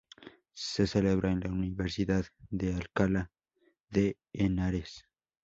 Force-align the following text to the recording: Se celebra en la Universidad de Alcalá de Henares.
Se 0.55 0.87
celebra 0.87 1.31
en 1.31 1.41
la 1.41 1.51
Universidad 1.51 2.25
de 2.49 2.73
Alcalá 2.73 3.29
de 3.91 4.17
Henares. 4.33 5.05